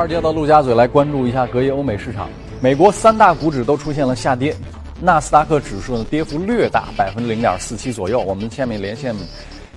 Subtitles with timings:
[0.00, 2.26] 二阶到陆家嘴来关注一下隔夜欧美市场。
[2.58, 4.56] 美国三大股指都出现了下跌，
[4.98, 8.18] 纳斯达克指数呢跌幅略大，百分之零点四七左右。
[8.18, 9.14] 我们下面连线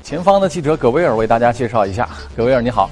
[0.01, 2.07] 前方的记者葛威尔为大家介绍一下。
[2.37, 2.89] 葛威尔，你好。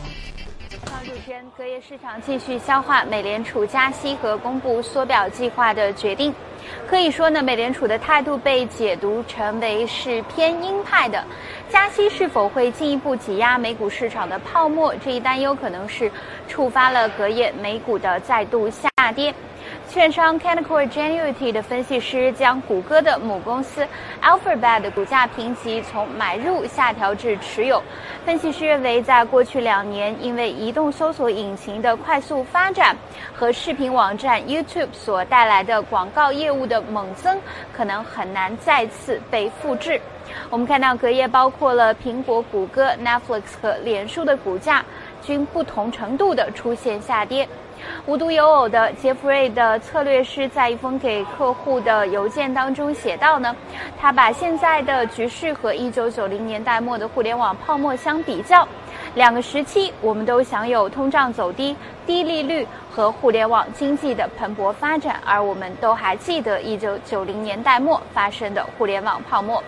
[1.72, 6.34] 持人，隔夜市场继续消化美联储加息和公布缩表计划的决定。
[6.88, 11.24] 可以说呢，美联储的态度被解读成为是偏鹰派的。
[11.70, 14.93] 加息是否会进一步挤压美股市场的泡沫？
[15.04, 16.12] 这一担忧可能是
[16.48, 19.34] 触发了隔夜美股的再度下跌。
[19.90, 23.86] 券商 Canaccord Genuity 的分析师将谷歌的母公司
[24.21, 27.82] Alphabet 的股价评级从买入下调至持有。
[28.25, 32.95] 分析师认为，在过去两年，因为移动搜索引擎的快速发展
[33.34, 37.40] 和视频网站 YouTube 所带来的广告业务的猛增，
[37.73, 40.00] 可能很难再次被复制。
[40.50, 44.86] 我们看到隔夜包括了苹果、谷歌、Netflix 和脸书的股价
[45.22, 47.47] 均不同程度的出现下跌。
[48.05, 53.55] 无独有偶的，杰弗瑞的策略师在一封给客户的邮件当中写道呢，
[53.99, 58.67] 他把现在的局势和1990年代末的互联网泡沫相比较，
[59.16, 69.61] 两个时期我们都享有通胀走低、低利率和互联网经济的蓬勃发展，而我们都还记得1990年代末发生的互联网泡沫。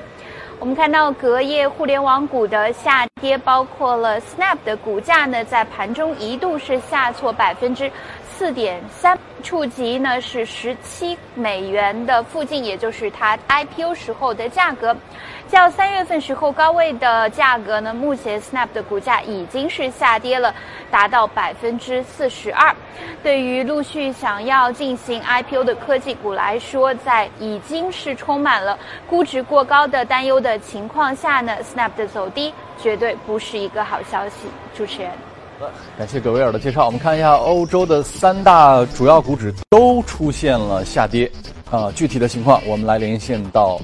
[0.63, 7.91] 我们看到隔夜互联网股的下跌，包括了 Snap 的股价呢，在盘中一度是下挫百分之
[8.31, 14.95] 四点三，触及呢是十七美元的附近，也就是它 IPO 时候的价格。
[15.53, 20.51] 较三月份时候高位的价格呢，目前 Snap 的股价已经是下跌了，
[20.89, 22.75] 达到百分之四十二。
[23.21, 28.75] 对于陆续想要进行 IPO 的科技股来说，在已经是充满了
[29.07, 34.47] 估值过高的担忧的情况下呢，Snap 的走低绝对不是一个好消息。
[34.75, 35.11] 主持人，
[35.59, 35.67] 呃，
[35.99, 36.87] 感谢葛威尔的介绍。
[36.87, 41.31] 我们看一下欧洲的三大主要股指都出现了下跌，
[41.69, 43.79] 啊，具体的情况我们来连线到。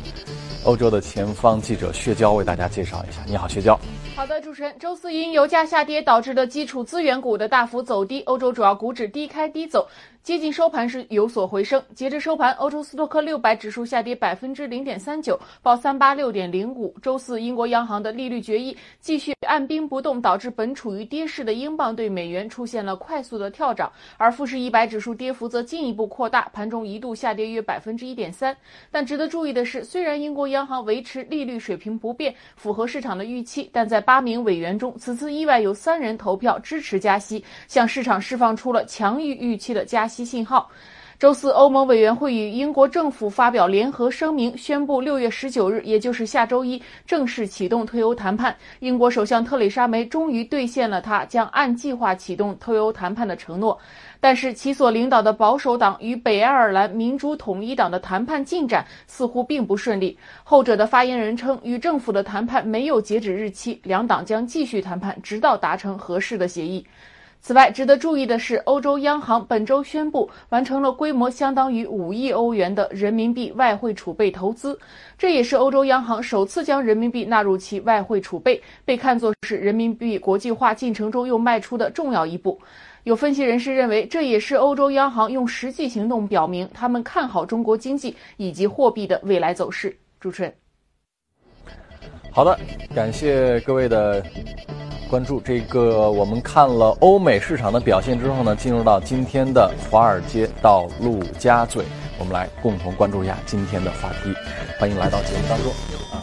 [0.65, 3.21] 欧洲的前方记者薛娇为大家介绍一下。
[3.25, 3.79] 你好，薛娇。
[4.13, 9.87] 好的，主持人，周四因油价下跌导致的基础资源股的大幅走低，欧洲主要股指低开低走。
[10.29, 11.83] 接近收盘时有所回升。
[11.95, 16.95] 截至收盘，欧洲斯托克六百指数下跌百分之零点三九，报三八六点零五。
[17.01, 23.91] 周四，英国央行的利率决议继续按兵不动，导致本处于跌势的英镑对美元出现了快速的跳涨。
[24.17, 28.55] 而富时一百指数跌幅则进一步扩大，盘中一度下跌约百分之一点三。
[28.91, 40.18] 但值得注意的是，虽然英国央行维持利率水平不变，符合市场的预期，但在八名委员中，此次意外有三人投票支持加息，向市场释放出了强于预期的加息。
[40.23, 40.69] 信号。
[41.17, 48.55] 周四，欧盟委员会与英国政府发表联合声明，宣布六月十九日，也就是下周一，正式启动退欧谈判。
[48.79, 53.77] 英国首相特蕾莎梅终于兑现了她将按计划启动退欧谈判的承诺，
[54.21, 60.17] 但是其所领导的保守党与北爱尔兰民主统一党的谈判进展似乎并不顺利。
[60.45, 66.87] 后者的发言人称，与政府的谈判没有截止日期，两党将继续谈判，直到达成合适的协议。
[67.41, 74.77] 此外，值得注意的是，欧洲央行本周宣布完成了规模相当于五亿欧元的人民币外汇储备投资，
[75.17, 82.59] 这也是欧洲央行首次将人民币纳入其外汇储备，被看作是人民币国际化进程中又迈出的重要一步。
[83.05, 89.95] 有分析人士认为，这也是欧洲央行用实际行动表明他们看好中国经济以及货币的未来走势。
[90.19, 90.53] 主持人，
[92.31, 92.57] 好的，
[92.95, 94.23] 感谢各位的。
[95.09, 101.83] 关注这个，我们看了欧美市场的表现之后呢，进入到今天的华尔街到陆家嘴，
[102.19, 104.31] 我们来共同关注一下今天的话题。
[104.79, 105.71] 欢迎来到节目当中
[106.11, 106.21] 啊！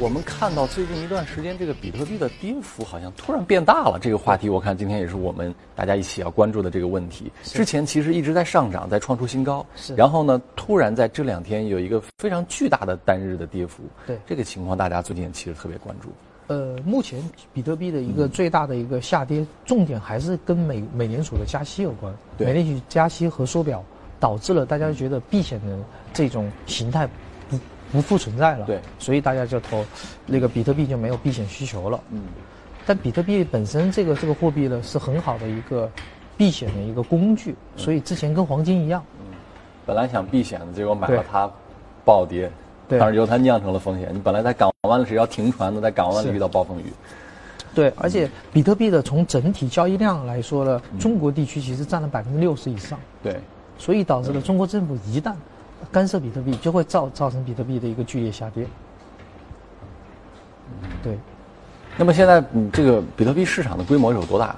[0.00, 3.96] 我们看到最近一段时间，这个比特币的跌幅好像突然变大了。
[4.00, 7.30] 这个话题，我看今天也是我们大家一起要关注的这个问题。
[7.44, 9.64] 之前其实一直在上涨，在创出新高，
[9.96, 13.84] 然后呢，突然在这两天有一个非常巨大的单日的跌幅。
[14.04, 16.08] 对这个情况，大家最近其实特别关注。
[16.48, 22.12] 呃，目前比特币的一个最大的一个下跌，重点还是跟美美联储的加息有关。
[22.36, 23.82] 美联储加息和缩表，
[24.18, 25.78] 导致了大家觉得避险的
[26.12, 27.08] 这种形态
[27.94, 28.66] 不不复存在了。
[28.66, 29.84] 对，所以大家就投
[30.26, 32.00] 那个比特币就没有避险需求了。
[32.10, 32.22] 嗯，
[32.84, 35.88] 但比特币本身这个这个货币呢，是很好的一个
[36.36, 37.54] 避险的一个工具。
[37.76, 39.36] 所以之前跟黄金一样，嗯，
[39.86, 41.48] 本来想避险的，结果买了它
[42.04, 42.50] 暴跌。
[42.86, 44.10] 但是由它酿成了风险。
[44.12, 46.92] 你本来在港湾是要停船的，在港湾里遇到暴风雨。
[47.74, 52.98] 对，而且比特币的从整体交易量来说呢，中国地区其实占了百分之六十以上。
[53.22, 53.40] 对，
[53.78, 55.32] 所以导致了中国政府一旦
[55.92, 58.66] 干涉比特币，就会造造成比特币的一个剧烈下跌。
[61.02, 61.18] 对。
[61.96, 64.46] 那么现在，嗯，这个比特币市场的规模有多大？
[64.46, 64.56] 啊？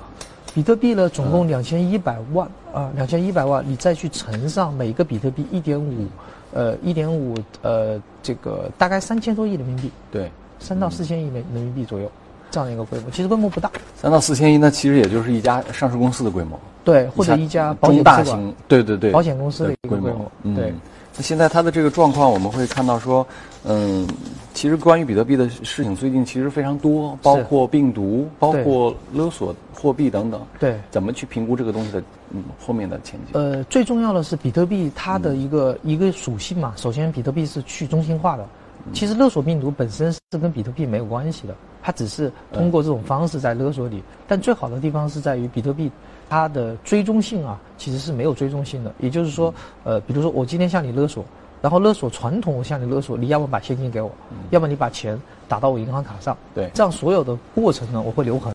[0.55, 6.07] 比特币呢，总共两千一百万啊，两千一百万，你再去乘上每个比特币一点五，
[6.55, 12.11] 呃，一点五，呃，这个大概三千多亿人民币，对，三到四千亿美人民币左右，
[12.51, 13.71] 这样的一个规模，其实规模不大。
[13.97, 20.73] 三到四千亿，那其实也就是一家上市公司的规模，对，或者一家保险中大型，对对对，保险公司的一个规模，对。
[21.17, 23.27] 那现在它的这个状况，我们会看到说，
[23.65, 24.07] 嗯，
[24.53, 30.41] 其实关于比特币的事情最近其实非常多，包括病毒，包括勒索货币等等。
[30.59, 33.31] 对，怎么去评估这个东西的嗯后面的前景？
[33.33, 36.75] 呃，最重要的是比特币它的一个一个属性嘛。
[36.77, 38.47] 首先，比特币是去中心化的。
[38.93, 44.03] 其实勒索病毒本身是跟比特币没有关系的，它只是通过这种方式在勒索你。
[44.29, 45.91] 但最好的地方是在于比特币。
[46.29, 48.93] 它的追踪性啊，其实是没有追踪性的。
[48.99, 49.53] 也就是说，
[49.85, 51.25] 呃，比如说我今天向你勒索，
[51.63, 54.11] 然后勒索传统，我向你勒索，你要么把现金给我，
[54.51, 56.37] 要么你把钱打到我银行卡上。
[56.55, 58.53] 对，这样所有的过程呢，我会留痕。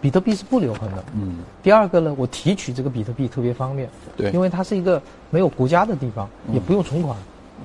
[0.00, 1.04] 比特币是不留痕的。
[1.14, 1.38] 嗯。
[1.62, 3.88] 第二个呢，我提取这个比特币特别方便。
[4.16, 4.32] 对。
[4.32, 5.00] 因为它是一个
[5.30, 7.16] 没有国家的地方，也不用存款，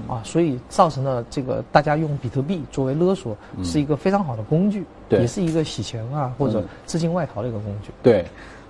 [0.08, 7.90] 啊，所以造成了这个大家用比特币作为勒索是一个非常好的工具，也是一个洗钱啊或者资金外逃的一个工具。
[8.04, 8.24] 对。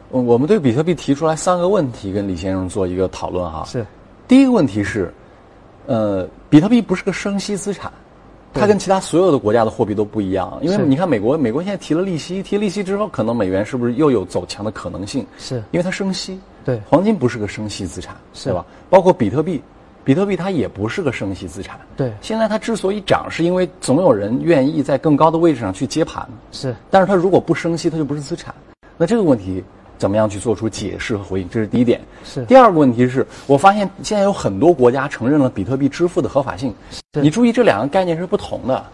[0.09, 3.65] 我们对比特币提出来三个问题，跟李先生做一个讨论哈。
[3.65, 3.85] 是，
[4.27, 5.13] 第一个问题是，
[5.85, 7.91] 呃，比特币不是个生息资产，
[8.53, 10.57] 它跟其他所有的国家的货币都不一样。
[10.61, 15.25] 因为你看美国，美国现在提了利息，提利息之后，可能美元是不是又有走强的可能性？
[15.37, 16.39] 是，因为它生息。
[16.63, 18.65] 对，黄金不是个生息资产，是吧？
[18.89, 19.61] 包括比特币，
[20.05, 21.77] 比特币它也不是个生息资产。
[21.97, 26.25] 对，现在它之所以涨，是因为总有人愿意在更高的位置上去接盘。
[26.53, 28.55] 是，但是它如果不生息，它就不是资产。
[28.97, 29.61] 那这个问题。
[29.97, 31.49] 怎么样去做出解释和回应？
[31.49, 31.99] 这是第一点。
[32.23, 32.45] 是。
[32.45, 36.73] 第二个问题是我发现现在有很多国家承认了比特币支付的合法性。
[37.13, 38.85] 你注意这两个概念是不同的，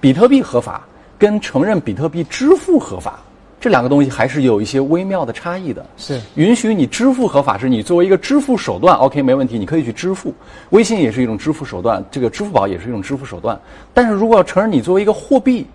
[0.00, 0.86] 比特币合法
[1.18, 3.20] 跟承认比特币支付合法
[3.60, 5.84] 这两个东西还是有一些微妙的差异的。
[5.96, 6.20] 是。
[6.34, 10.34] 允许你支付合法是你作为一个支付手段，OK 没问题，你可以去支付。
[10.70, 13.58] 微信也是一种支付手段，这个支付宝也是一种支付手段。
[13.92, 15.66] 但是如果要承认你作为一个货币。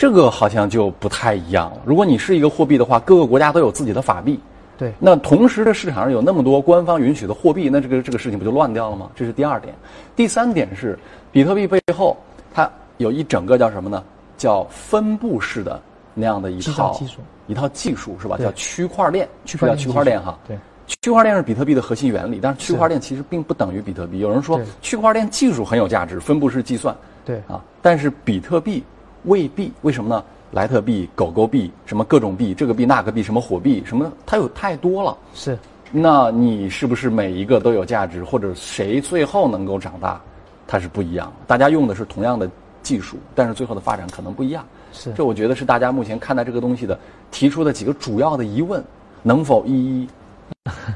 [0.00, 1.82] 这个好像就不太一样了。
[1.84, 4.40] 如果你是一个货币的话，各个国家都有自己的法币，
[4.78, 4.90] 对。
[4.98, 9.10] 那同时的市场上有那么多官方允许的货币，那这个这个事情不就乱掉了吗？
[9.14, 9.74] 这是第二点。
[10.16, 10.98] 第三点是，
[11.30, 12.16] 比特币背后
[12.54, 12.66] 它
[12.96, 14.02] 有一整个叫什么呢？
[14.38, 15.78] 叫分布式的
[16.14, 18.38] 那样的一套技术，一套技术是吧？
[18.38, 20.38] 叫区块链，区块链，区块链哈。
[20.48, 20.56] 对。
[21.02, 24.20] 区块链是比特币的核心原理，但是区块链其实并不等于比特币。
[24.20, 28.82] 有人说区块链技术很有价值，分布式计算，对啊，但是比特币
[29.24, 29.72] 未必。
[29.82, 30.24] 为什么呢？
[30.52, 35.16] 莱特币、狗狗币，什么各种币，这个币那个币，什么火币，什么它有太多了。
[35.32, 35.56] 是，
[35.92, 40.20] 那你是不是每一个都有价值，或者谁最后能够长大，
[40.66, 41.32] 它是不一样。
[41.46, 42.50] 大家用的是同样的
[42.82, 44.64] 技术，但是最后的发展可能不一样。
[44.92, 46.98] 是，这我觉得是大家目前看待这个东西的
[47.30, 48.82] 提出的几个主要的疑问，
[49.22, 50.08] 能否一一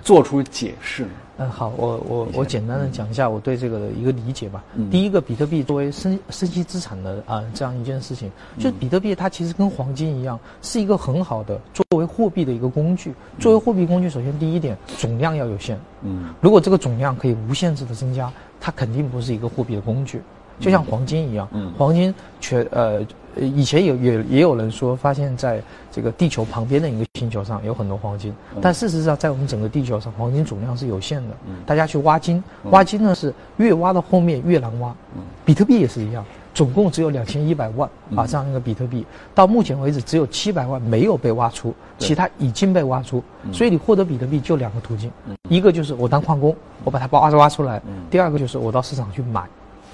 [0.02, 1.06] 做出解释？
[1.36, 4.62] 嗯，好，我我我简单的讲一下我对这个的一个理解吧。
[4.90, 13.12] 第一个，比特币作为生生息资产的啊这样一件事情，就是比特币它其实跟黄金一样，是一个很好的作为货币的一个工具。
[13.40, 15.76] 作为货币工具，首先第一点，总量要有限。
[16.02, 20.22] 嗯，如果这个总量可以无限制的增加，它肯定不是一个货币的工具。
[20.60, 23.04] 就像黄金一样，黄金全呃。
[23.36, 28.32] 呃，以前有也也有人说，发现在这个地球旁边的一个星球上有很多黄金，
[28.62, 31.34] 但事实上，在我们整个地球上，黄金总量是有限的。
[31.66, 34.94] 大家去挖金，挖金呢是越挖到后面越难挖。
[35.44, 43.20] 比特币也是一样，总共只有两千一百万啊这样一个比特币，到目前为止只有七百万没有被挖出，其他已经被挖出。
[43.52, 45.10] 所以你获得比特币就两个途径，
[45.48, 49.42] 一个就是我当矿工，我把它挖挖出来；第二个就是我到市场去买。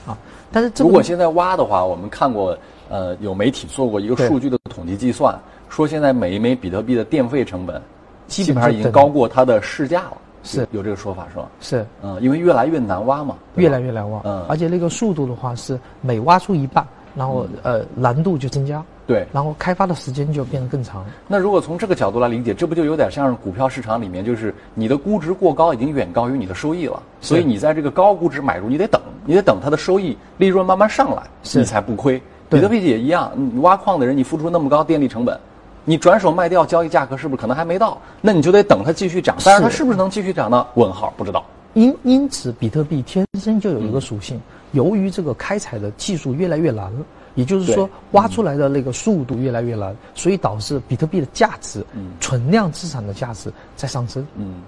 [0.07, 0.17] 啊，
[0.53, 2.57] 但是如果现在挖的话，我们看过。
[2.93, 5.33] 呃，有媒体做过一个数据的统计计算，
[5.69, 7.81] 说现在每一枚比特币的电费成本，
[8.27, 10.17] 基本上已经高过它的市价了。
[10.43, 11.49] 是有这个说法是吧？
[11.61, 14.21] 是，嗯，因为越来越难挖嘛，越来越难挖。
[14.25, 18.85] 嗯，而且那个速度的话是每挖出一半，然后呃难度就增加。
[19.11, 21.05] 对，然后开发的时间就变得更长。
[21.27, 32.23] 那如果从这个角度来理解，这不就有点像是股票市场里面，就是你的估值过高，已经远高于你的收益了，所以你在这个高估值买入，你得等，你得等它的收益利润慢慢上来，你才不亏。
[32.49, 35.37] 比特币也一样，你挖矿的人，你付出那么高电力成本，
[35.85, 38.01] 你转手卖掉，交易价格是不是可能还没到？
[38.21, 39.37] 那你就得等它继续涨。
[39.45, 40.65] 但是它是不是能继续涨呢？
[40.75, 41.45] 问号，不知道。
[41.75, 44.41] 因因此，比特币天生就有一个属性，
[44.71, 46.93] 由于这个开采的技术越来越难，
[47.35, 51.85] 也就是说挖出来的那个速度越来越难，所以导致比特币的价值，
[52.21, 54.27] 存量资产的价值在上升。
[54.37, 54.63] 嗯，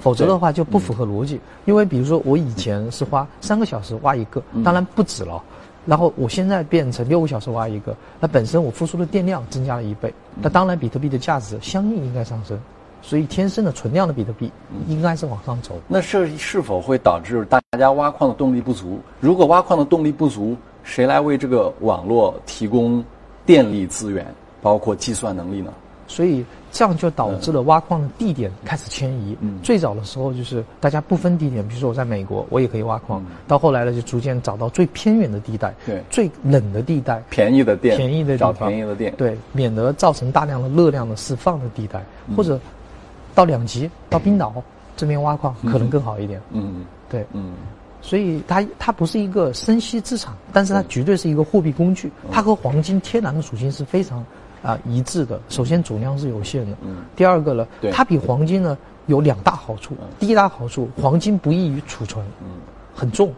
[0.00, 1.40] 否则的话就不符合逻辑。
[1.64, 5.42] 因为比如说我以前是花三个小时挖一个，当然不止了。
[5.84, 12.58] 然后我现在变成六个小时挖一个，那本身我付出的电量增加了一倍，那当然比特币的价值相应应该上升，
[13.02, 14.50] 所以天生的存量的比特币
[14.88, 15.78] 应该是往上走。
[15.86, 18.98] 那这是否会导致大家挖矿的动力不足？
[19.20, 20.56] 如果挖矿的动力不足，
[20.86, 23.04] 谁来为这个网络提供
[23.44, 24.24] 电力资源，
[24.62, 25.72] 包括计算能力呢？
[26.08, 29.36] 所以这样就导致了挖矿的地点开始迁移。
[29.40, 33.20] 嗯，最早的时候就是大家不分地点，比如说我在美国，我也可以挖矿。
[33.48, 42.00] 到后来呢，就逐渐找到最偏远的地带，对，最冷的地带，便宜的电，便宜的找便宜的电，对，免得造成大量的热量的释放的地带，
[42.36, 42.56] 或者
[43.34, 44.54] 到两极，到冰岛
[44.96, 46.40] 这边挖矿可能更好一点。
[46.52, 47.52] 嗯，对，嗯，
[48.06, 52.08] 所以它它不是一个生息资产，但是它绝对是一个货币工具。
[52.30, 54.24] 它和黄金天然的属性是非常
[54.62, 55.40] 啊一致的。
[55.48, 59.96] 首先总量是有限的，嗯，第二个呢，它比黄金呢有两大好处。
[60.20, 62.46] 第一大好处，黄金不易于储存，嗯，
[62.94, 63.34] 很重。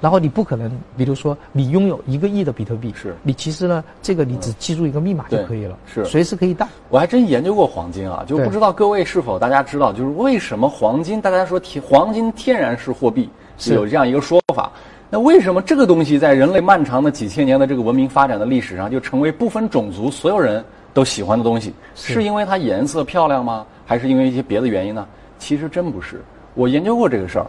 [0.00, 6.68] 然后你不可能，比如说你拥有一个亿的比特币，是你其实呢，这个你只记住一个密码就可以了，是随时可以带。
[6.88, 11.20] 我还真研究过黄金啊，就不知道各位是否大家知道，就是为什么黄金？
[11.20, 13.28] 大家说天黄金天然是货币，
[13.58, 14.72] 是有这样一个说法。
[15.10, 21.72] 那为什么这个东西在人类漫长的几千年的这个文明发展的历史上，就成为不分种族所有人都喜欢的东西？
[21.94, 23.66] 是因为它颜色漂亮吗？
[23.86, 25.06] 还是因为一些别的原因呢？
[25.38, 26.22] 其实真不是。
[26.54, 27.46] 我研究过这个事儿，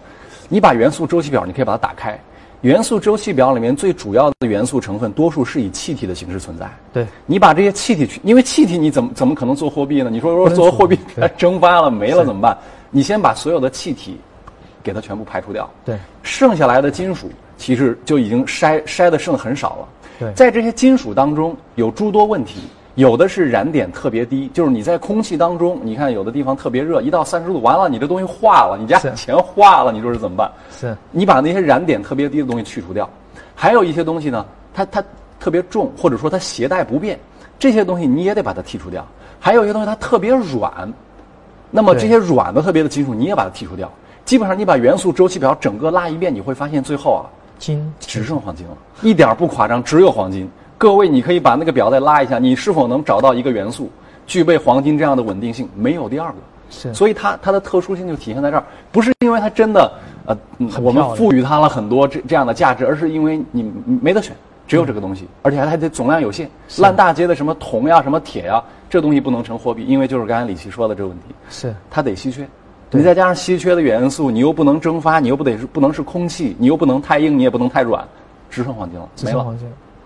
[0.47, 2.17] 你把元素周期表，你可以把它打开。
[2.61, 6.69] 元素周期表里面最主要的元素成分，多数是以气体的形式存在。
[6.93, 10.09] 对，你把这些气体去，因为气体你怎么怎么可能做货币呢？
[10.09, 12.57] 你说如果做货币它 蒸发了没了怎么办？
[12.91, 14.17] 你先把所有的气体
[14.83, 15.69] 给它全部排除掉。
[15.85, 19.87] 对，剩下来的金属其实就已经筛筛的剩的很少了。
[20.19, 22.61] 对，在这些金属当中有诸多问题。
[22.95, 30.51] 有的是燃点特别低，就是你在空气当中，你看有的地方特别热，一到三十度，完了你这东西化了，你家钱化了，你说是怎么办？
[30.69, 33.09] 是，你把那些燃点特别低的东西去除掉，
[33.55, 35.01] 还有一些东西呢，它它
[35.39, 37.17] 特别重，或者说它携带不便，
[37.57, 39.07] 这些东西你也得把它剔除掉。
[39.39, 40.91] 还有一些东西它特别软，
[41.71, 43.89] 那么这些软的特别的金属你也把它剔除掉。
[44.29, 47.25] 基本上你把元素周期表整个拉一遍，你会发现最后啊，
[47.57, 50.47] 金只剩黄金了，一点不夸张，只有黄金。
[50.77, 53.89] 各位，你可以把那个表再拉一下，你是否能找到一个元素
[54.27, 55.67] 具备黄金这样的稳定性？
[55.73, 56.35] 没有第二个。
[56.69, 59.91] 是，所以它它的特殊性就体现在这儿，不是因为它真的
[60.27, 60.37] 呃，
[60.79, 64.35] 我们赋予它了很多这这样的价值，而是因为你没得选，
[64.67, 66.47] 只有这个东西，而且还还得总量有限。
[66.77, 71.23] 烂大街的什么铜呀、什么铁呀，这东西不能成货币，因为就是刚才李琦说的这个问题。
[71.49, 72.47] 是，它得稀缺。
[72.91, 78.03] 你再加上稀缺的元素，你又不能蒸发，你又不得是不能是空气，你又不能太硬，你也不能太软，
[78.49, 79.55] 只剩黄金了，没了。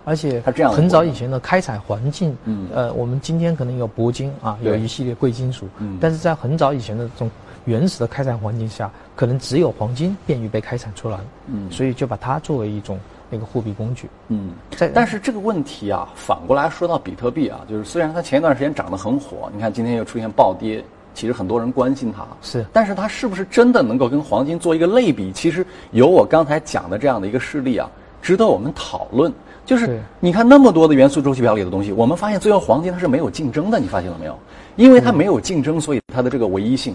[0.06, 2.36] 而且它这样很早以前的开采环境，
[2.74, 5.66] 呃，我们今天可能有铂金啊，有一系列贵金属，
[6.02, 7.32] 但是在很早以前的这种
[7.64, 13.00] 原始的开采环境下，可能只有黄金便于被开采出来，嗯，所以就把它作为一种
[13.30, 25.32] 那个货币工具，嗯，在但是这个问题啊，反过来说到比特币啊，就是虽然它前一段时间涨得很火，你看今天又出现暴跌，其实很多人关心它，是，但是它是不是真的能够跟黄金做一个类比？
[25.32, 27.90] 其实有我刚才讲的这样的一个事例啊，
[28.22, 29.32] 值得我们讨论。
[29.66, 34.38] 就是你看那么多的元素周期表里的东西，我们发现最后黄金它是没有竞争的，你发现了没有？
[34.76, 36.94] 因为它没有竞争，所以它的这个唯一性，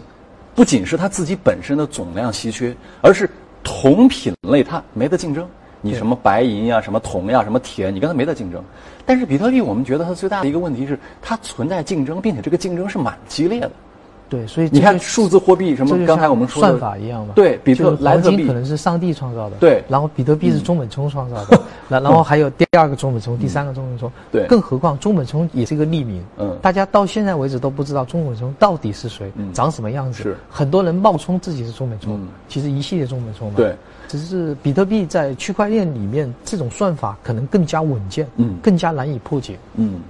[0.55, 3.31] 不仅是它自己本身的总量稀缺，而是
[3.63, 5.49] 同品类它没得竞争。
[5.81, 8.63] 你什么白银呀、什么铜呀、什么铁，你跟它没得竞争。
[9.07, 13.71] 但是比特币，我们觉得它最大的一个问题是它存在竞争，并且这个竞争是蛮激烈的。
[14.29, 16.07] 对，所以你看数字货币什么？
[16.07, 17.33] 刚才我们说的算法一样嘛？
[17.35, 19.83] 对，比特黄金可能是上帝创造的，对。
[19.89, 24.47] 然后比特币是中本聪创造的， 然然后还有第二个中本聪，第三个中本聪，对。
[24.47, 26.57] 更何况中本聪也是一个匿名，嗯。
[26.61, 30.23] 大家到现在为止都不知道中本聪到底是谁，嗯长什么样子。
[30.23, 30.37] 是。
[30.51, 33.55] 很多人冒充自己是中本聪，其实一系列中本聪嘛。
[33.57, 33.75] 对。
[34.09, 40.01] 只是比特币在区块链里面这种算法可能更加稳健，嗯，更加难以破解，嗯。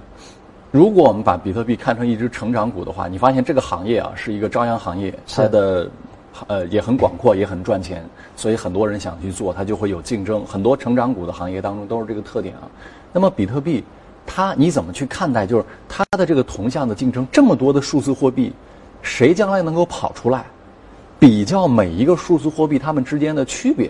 [0.71, 5.89] 如果我们把比特币看成一只成长股的话，你发现这个行业啊是一个朝阳行业，它的
[6.45, 10.45] 呃也很广阔，也很赚钱，所以很多人想去做，它就会有竞争。
[10.45, 12.69] 很多成长股的行业当中都是这个特点啊。
[13.11, 13.83] 那么比特币，
[14.27, 15.47] 它你怎么去看待？
[15.47, 18.53] 就是它的这个同向的竞争，这么多的数字货币，
[19.01, 20.45] 谁将来能够跑出来？
[21.17, 23.89] 比较每一个数字货币它们之间的区别，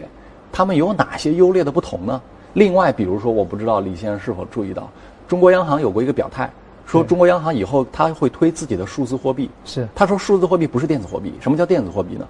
[0.49, 2.21] 它们有哪些优劣的不同呢？
[2.53, 4.89] 另外，比如说，我不知道李先生是否注意到，
[5.27, 6.49] 中国央行有过一个表态。
[6.89, 9.87] 说中国央行以后他会推自己的数字货币，是。
[9.93, 12.27] 他说数字货币不是电子货币，什么叫电子货币呢？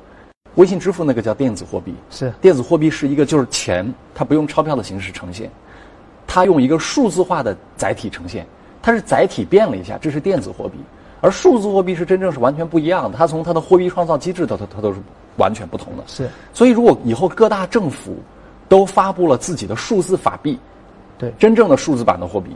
[0.56, 2.34] 微信支付那个叫电子货币，是。
[2.42, 5.50] 电子货币是一个就是钱，它不用钞票的形式呈现，
[6.28, 8.46] 它用一个数字化的载体呈现，
[8.82, 10.78] 它是载体变了一下，这是电子货币，
[11.22, 15.00] 而数字货币是真正是完全不一样的，它从它的货币创造机制，它它它都是
[15.38, 16.30] 完全不同的，是。
[16.54, 18.18] 所以如果以后各大政府
[18.68, 20.60] 都发布了自己的数字法币，
[21.18, 21.32] 对。
[21.40, 22.50] 真正的数字版的货币。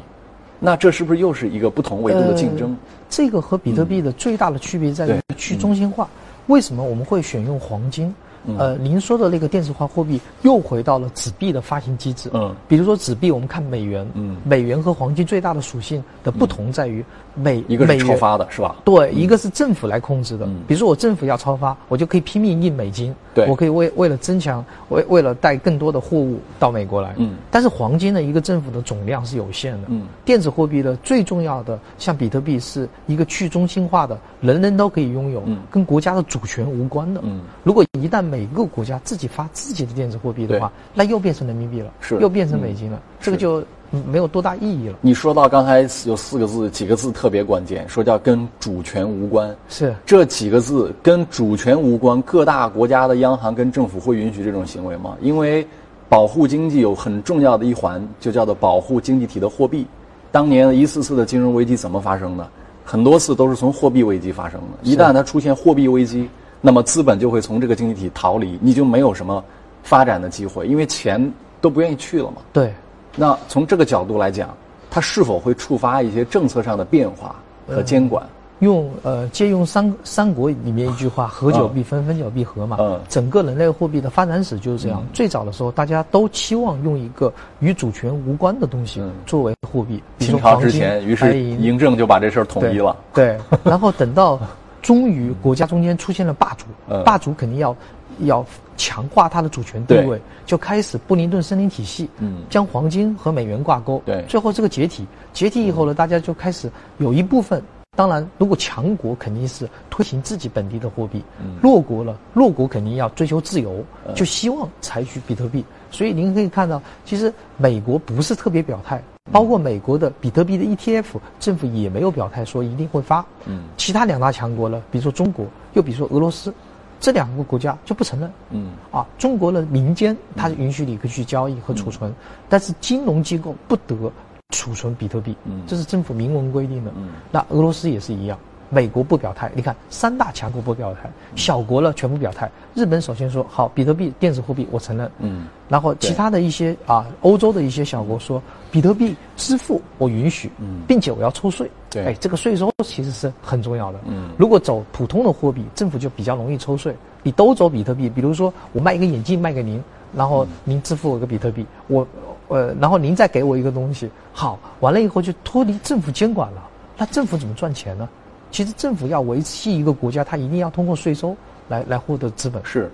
[0.65, 2.73] 那这是不是又是一个不同维度的竞争？
[3.09, 6.07] 这个和比特币的最大的区别在于去中心化。
[6.47, 8.15] 为什么我们会选用黄金？
[8.57, 12.29] 呃，您说的那个电子化货币又回到了纸币的发行机制。
[12.33, 14.07] 嗯，比如说纸币，我们看美元。
[14.13, 17.03] 嗯，美元和黄金最大的属性的不同在于，
[17.35, 18.75] 美一个是超发的是吧？
[18.83, 20.45] 对，一个是政府来控制的。
[20.67, 23.13] 比如说我政府要超发，我就可以拼命印美金。
[23.33, 27.15] 对，我可以为为了增强，为为了带更多的货物到美国来。
[27.17, 29.87] 嗯，但是黄金的一个政府的总量是有限的。
[29.87, 37.21] 嗯，电子货币的最重要的，像比特币是一个去中心化的，人人都可以拥有，跟国家的主权无关的。
[37.23, 44.95] 嗯，如果一旦每个国家自己发自己的电子货币的话，那又变成人民币了，是又变成美金了，这个就没有多大意义了。
[45.01, 49.55] 你说到刚才有四个字，几个字特别关键，说叫跟主权无关。
[49.69, 55.15] 是这几个字跟主权无关，各大国家的央行跟政府会允许这种行为吗？
[55.21, 55.63] 因为
[56.09, 59.85] 保护经济有很重要的一环，就叫做保护经济体的货币。
[60.31, 62.49] 当年一次次的金融危机怎么发生的？
[62.83, 64.67] 很多次都是从货币危机发生的。
[64.81, 66.27] 一旦它出现货币危机。
[66.65, 69.43] 那么资本就会从这个经济体逃离，你就没有什么
[69.83, 71.29] 发展的机会，因为钱
[71.59, 72.37] 都不愿意去了嘛。
[72.53, 72.73] 对。
[73.17, 74.55] 那从这个角度来讲，
[74.89, 77.35] 它是否会触发一些政策上的变化
[77.67, 78.25] 和监管？
[78.59, 82.77] 用呃借用三三国里面一句话：“合久必分，分久必合”嘛。
[82.79, 82.97] 嗯。
[83.09, 85.05] 整个人类货币的发展史就是这样。
[85.11, 90.01] 最早的时候，大家都期望用一个与主权无关的东西作为货币。
[90.19, 92.95] 清朝之前，于是嬴政就把这事儿统一了。
[93.13, 93.37] 对。
[93.65, 94.39] 然后等到。
[94.83, 96.65] 终于，国家中间出现了霸主，
[97.03, 97.75] 霸主肯定要
[98.19, 98.45] 要
[98.77, 102.07] 强化它的主权地位，就开始布林顿森林体系，
[102.49, 104.03] 将黄金和美元挂钩。
[104.27, 107.63] 最后这个解体，解体以后呢，大家就开始有一部分，
[107.95, 111.23] 当然，如果强国肯定是推行自己本地的货币，
[111.61, 115.63] 弱国了，弱国肯定要追求自由，就希望采取比特币。
[115.89, 119.01] 所以您可以看到，其实美国不是特别表态。
[119.33, 121.05] 包括美国的比特币的 ETF，
[121.39, 123.25] 政府也没有表态说一定会发。
[123.45, 126.53] 嗯，其他两大强国呢，比如说中国，又比如说俄罗斯，
[126.99, 128.31] 这两个国家就不承认。
[128.51, 132.13] 嗯，啊，中国的民间它是允许你可以去交易和储存，
[132.47, 134.11] 但是金融机构不得
[134.49, 135.35] 储存比特币。
[135.45, 136.91] 嗯，这是政府明文规定的。
[136.95, 138.37] 嗯，那俄罗斯也是一样。
[138.73, 141.01] 美国不表态，你看三大强国不表态，
[141.35, 142.49] 小国了全部表态。
[142.73, 145.09] 日本首先说好，比特币电子货币我承认。
[145.19, 150.51] 嗯，然后其他的一些啊，欧洲的一些小国说，比特币支付我允许，
[150.87, 151.69] 并且我要抽税。
[151.91, 153.99] 对，哎，这个税收其实是很重要的。
[154.07, 156.95] 嗯，如果走普通的货币，政府就比较容易抽税。
[157.21, 159.81] 你都走比特币，比如说我卖一个眼镜卖给您，
[160.15, 162.05] 然后您支付我个比特币，我
[162.47, 166.69] 呃，然后您再给我一个东西，好，完了以后就脱离政府监管了。
[166.97, 168.09] 那政府怎么赚钱呢？
[168.53, 171.35] 其实政府要维系一个国家，它一定要通过税收
[171.67, 172.63] 来来获得资本。
[172.63, 172.89] 是，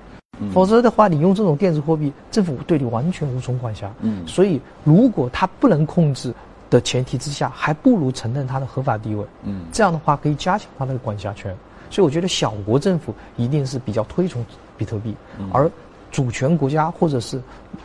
[0.54, 3.92] 否则的话，你用这种电子货币，政府对你完全无从管辖。
[4.00, 6.34] 嗯，所以如果它不能控制
[6.70, 9.26] 的前提之下，还不如承认它的合法地位。
[9.44, 11.54] 嗯，这样的话可以加强它的管辖权。
[11.90, 14.46] 所以我觉得小国政府一定是比较推崇
[14.78, 15.14] 比特币，
[15.52, 15.70] 而
[16.12, 17.42] 主权国家或者是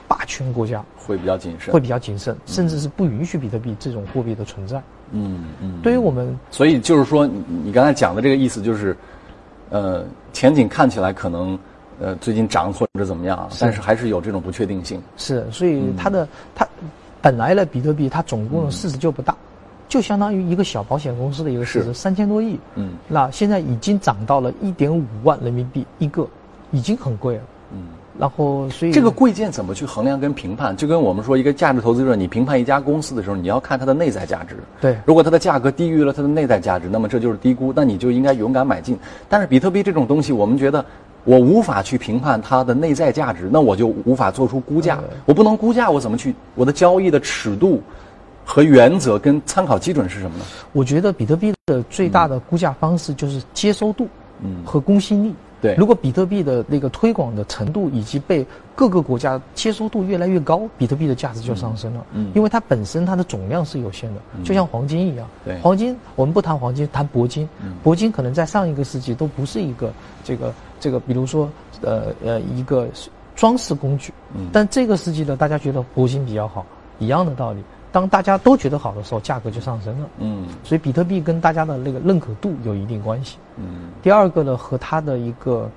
[0.09, 4.83] 霸权国家会比较谨慎，会比较谨慎，甚至是不允许比特币这种货币的存在。
[5.13, 8.97] 嗯嗯，对于我们，所以就是说，你你刚才讲的这个意思就是，
[9.71, 11.59] 呃，前景看起来可能，
[12.01, 15.01] 呃，最近涨或者怎么样，但是还是有这种不确定性。
[15.17, 16.67] 是，所以它的它
[17.21, 19.37] 本来呢，比特币它总共的市值就不大，
[19.89, 22.59] 就相当于一个小保险公司的一个市值三千多亿。
[22.75, 26.27] 嗯，那现在已经涨到了一点五万人民币一个，
[26.73, 27.43] 已经很贵了。
[27.73, 27.83] 嗯。
[28.17, 34.57] 然后，所以这个贵贱怎么去衡量跟评判，就跟我们说一个价值投资者，你评判一家公司的时候，你要看它的内在价值。
[34.81, 38.97] 对，如果它的价格低于了它的内在价值，那么这就是低估，那你就应该勇敢买进。
[39.29, 40.85] 但是比特币这种东西，我们觉得
[41.25, 45.01] 我无法去评判它的内在价值，那我就无法做出估价。
[45.27, 46.33] 我不能估价，我怎么去？
[46.55, 47.83] 我的交易的尺度
[48.45, 50.45] 和原则跟参考基准是什么呢？
[50.73, 54.07] 我觉得比特币的最大的估价方式就是接收度，
[54.41, 55.35] 嗯，和公信力。
[55.65, 62.05] 对，如果比特币的那个推广的程度以及被各个国家接收度越来越高，比特币的价值就上升了。
[62.13, 65.27] 嗯，因为它本身它的总量是有限的，就像黄金一样。
[65.43, 67.49] 对，黄金我们不谈黄金，谈铂金。
[67.63, 69.91] 嗯，铂金可能在上一个世纪都不是一个
[70.23, 71.49] 这个这个，比如说
[71.81, 72.87] 呃呃一个
[73.35, 74.13] 装饰工具。
[74.35, 76.67] 嗯，但这个世纪呢，大家觉得铂金比较好，
[76.99, 77.63] 一样的道理。
[77.95, 80.09] 当大家都觉得好的时候，价格就上升了。
[80.19, 83.37] 嗯，所以比特币跟大家的那个认可度有一定关系。
[83.57, 85.71] 嗯，第二个呢，和它的一个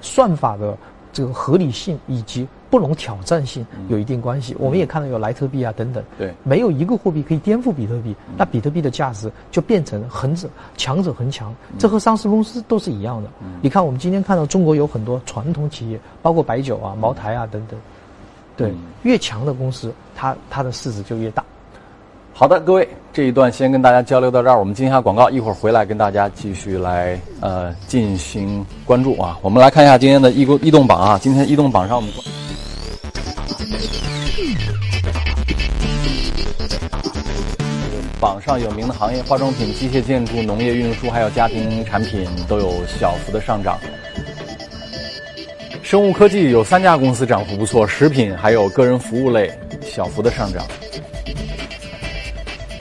[0.00, 0.78] 算法的
[1.12, 4.54] 这个合理性以及不容挑战性有一定关系。
[4.60, 6.04] 我们也看到有莱特币啊等等。
[6.16, 11.52] 对，没有一个货币可以颠覆比特币，那比特币的价值就变成恒者强者恒强。
[11.80, 13.28] 这和上市公司都是一样的。
[13.60, 17.76] 你看，我们今天看到中国有很多传统企业，包括白酒啊、茅台啊等等。
[18.56, 21.44] 对，越强的公司，它它的市值就越大。
[22.38, 29.38] 好的，各位，这一段先跟大家交流到这儿，我们进一下广告，一会儿回来跟大家继续来呃进行关注啊。
[29.40, 32.10] 我们来看一下今天的异动异动榜啊，今天异动榜上我们。
[38.20, 43.78] 榜上有名的行业，化妆品、机械建筑、农业运输，还有家庭产品都有小幅的上涨。
[45.82, 50.62] 生物科技有三家公司涨幅不错，食品还有个人服务类小幅的上涨。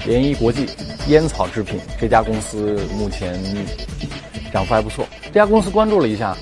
[0.06, 0.68] 联谊国际
[1.08, 3.40] 烟草制品这家公司目前
[4.54, 5.06] 涨幅还不错。
[5.26, 6.38] 这家公司关注了一下，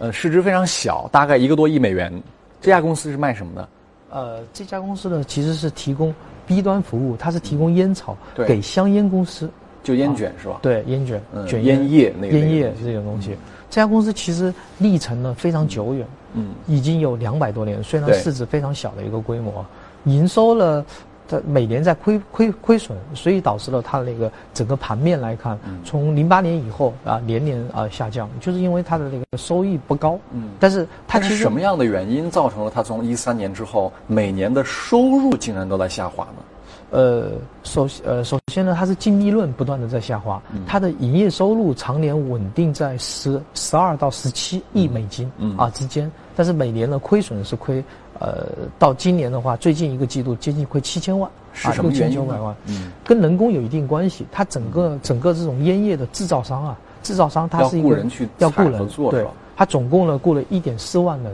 [0.00, 2.12] 呃，市值非常小，大概一个多亿美元。
[2.60, 3.68] 这家公司是卖什么的？
[4.10, 6.12] 呃，这家公司呢其实是提供
[6.44, 9.48] B 端服务，它是提供烟草给香烟公司，
[9.84, 10.58] 就烟卷是吧？
[10.60, 13.36] 对，烟卷、卷烟叶那个烟叶这种东西。
[13.70, 19.64] 这家公司其实历程呢非常久远，嗯，已经有两百多年，虽然市值非常小的一个规模，
[20.02, 20.84] 营收了。
[21.28, 30.18] 它每年在亏亏亏损，所以导致了它的那个整个盘面来看，从零八年以后啊，年年啊下降，就是因为它的那个收益不高。
[30.32, 36.42] 嗯，但是它其实什么样的原因造成了它从一三年之后每年的收入竟然都在下滑呢？
[36.90, 37.32] 呃，
[37.64, 47.84] 首呃首先呢，它是净利润不断的在下滑，它的营业收入常年稳定在十十二到十七亿美金啊之间，但是每年的亏损是亏。
[48.18, 51.30] 呃，到今年的话，最近一个季度接近亏七千万，
[51.62, 54.26] 啊，六千九百万，嗯，跟人工有一定关系。
[54.32, 58.04] 它整个整个这种烟叶的制造商啊，制造商它是一个
[58.38, 59.24] 要雇人做，对，
[59.56, 61.32] 他总共呢雇了一点四万人，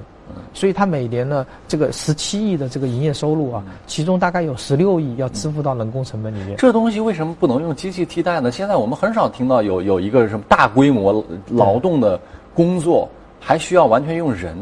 [0.53, 6.57] 所以他每年呢这个十七亿的这个营业收入啊，其中大概有十六亿要支付到人工成本里面。
[6.59, 8.53] 这东西为什么不能用机器替代呢？
[8.53, 12.21] 现在我们很少听到有有一个什么大规模劳动的
[12.55, 13.09] 工作
[13.41, 14.55] 还需要完全用人。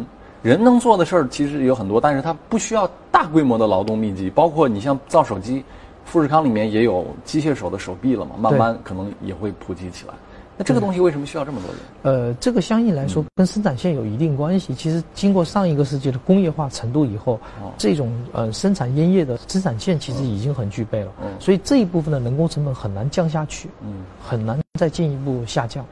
[0.43, 4.29] 人能做的事儿其实有很多，但是它不需要大规模的劳动密集。
[4.29, 5.65] 包括你像造手机，
[6.05, 10.15] 富士康里面也有机械手的手臂了嘛，慢慢可能也会普及起来。
[10.59, 11.79] 那这个东西为什么需要这么多人？
[12.03, 14.75] 呃，这个相应来说跟生产线有一定关系。
[14.75, 17.41] 其实经过上一个世纪的工业化程度以后，
[17.79, 25.87] 这种呃生产烟叶的生产线其实已经很具备了，所以这一部分的人工成本很难降下去，嗯，很难再进一步下降。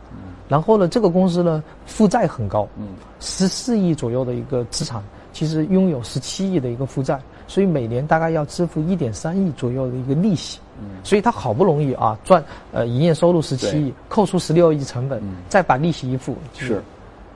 [0.51, 2.89] 然后呢，这个公司呢负债很高，嗯，
[3.21, 5.01] 十四亿左右的一个资产，
[5.33, 16.83] 其实拥有十七亿的一个负债，所以每年大概要支付一点三亿左右的一个利息，嗯，所以他好不容易啊赚呃营业收入十七亿，扣除十六亿成本，再把利息一付，是，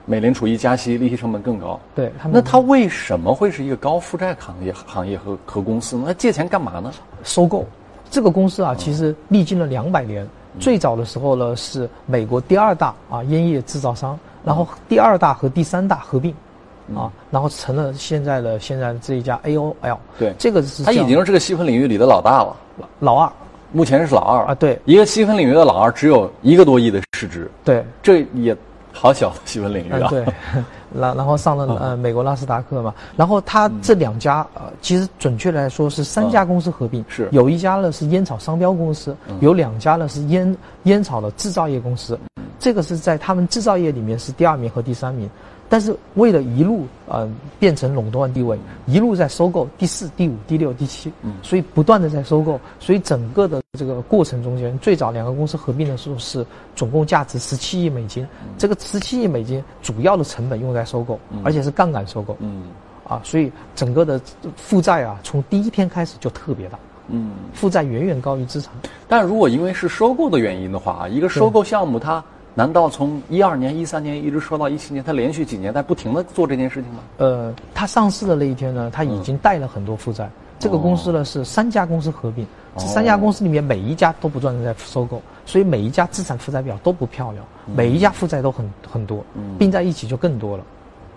[0.05, 6.03] 美联储一加息，利息成本更高，对，那他为什么会是一个高负债行业行业和和公司呢？
[6.07, 6.91] 那借钱干嘛呢？
[7.23, 7.65] 收购，
[8.11, 10.27] 这个公司啊，其实历经了两百年。
[10.59, 16.33] 最早的时候呢，是美国第二大啊烟叶制造商，然后第二大和第三大合并，
[16.95, 19.97] 啊，然后成了现在的现在这一家 AOL。
[20.17, 22.55] 对，这个是他已经是这个细分领域里的老大了，
[22.99, 23.31] 老二，
[23.71, 24.55] 目前是老二啊。
[24.55, 27.49] 对，一个细分领域的老二只有一个多亿的市值。
[27.63, 28.55] 对，这也
[28.93, 30.07] 好小的细分领域啊。
[30.09, 30.25] 对。
[30.99, 37.27] 然然后上了呃美国纳斯达克嘛，然后它这两家呃其实准确来说是三家公司合并，是。
[37.31, 42.17] 有一家呢是烟草商标公司，有两家呢是烟烟草的制造业公司，
[42.59, 45.29] 这个是在他们制造业里面是第二名和第三名。
[45.67, 47.27] 但是为了一路呃
[47.59, 58.25] 变成垄断地位，一路在收购第四、第五、第六、第七，所以不断的在收购，所以整个的这个过程中间，最早两个公司合并的时候是总共价值十七亿美金，
[58.57, 62.37] 这个十七亿美金主要的成本用在收购，而且是杠杆收购，
[63.07, 64.21] 啊，所以整个的
[64.55, 67.31] 负债啊从第一天开始就特别大，嗯。
[67.53, 68.71] 负债远远高于资产。
[69.07, 72.23] 但如果因为是收购的原因的话，一个收购项目它。
[72.57, 76.99] 难道从一二年、一三年一直说到一七年，他连续几年在不停的做这件事情吗？
[77.17, 80.29] 呃，他上市的那一天呢，他已经带了很多负债。
[80.57, 89.21] 这个公司呢是三家公司合并，这三家公司里面每一家都不断的在收购，所以每一家资产负债表都不漂亮，每一家负债都很很多，
[89.59, 90.63] 并在一起就更多了。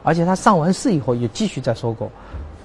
[0.02, 2.10] 而且他上完市以后也继续在收购，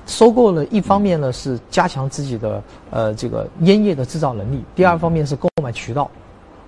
[0.08, 6.10] 收购了一方面呢是加强自己的呃这个烟叶的制造能力，第二方面是购买渠道。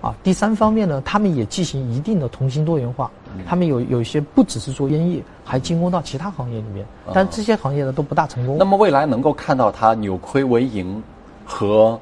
[0.06, 3.10] 啊，第三方面呢，他们也进行一定的同心多元化，
[3.44, 8.56] 他们有有一些不只是做烟叶，还进攻到其他行业里面，但这些行业呢都不大成功。
[8.56, 11.02] 那么未来能够看到它扭亏为盈
[11.44, 11.98] 和